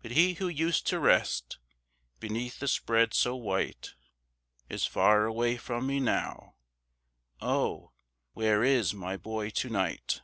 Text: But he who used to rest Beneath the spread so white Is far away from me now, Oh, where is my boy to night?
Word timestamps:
But 0.00 0.12
he 0.12 0.34
who 0.34 0.46
used 0.46 0.86
to 0.86 1.00
rest 1.00 1.58
Beneath 2.20 2.60
the 2.60 2.68
spread 2.68 3.12
so 3.12 3.34
white 3.34 3.94
Is 4.68 4.86
far 4.86 5.24
away 5.24 5.56
from 5.56 5.88
me 5.88 5.98
now, 5.98 6.54
Oh, 7.40 7.90
where 8.32 8.62
is 8.62 8.94
my 8.94 9.16
boy 9.16 9.50
to 9.50 9.68
night? 9.68 10.22